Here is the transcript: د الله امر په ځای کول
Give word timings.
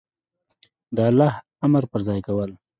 د 0.95 0.97
الله 1.09 1.33
امر 1.65 1.83
په 1.91 1.97
ځای 2.05 2.19
کول 2.27 2.49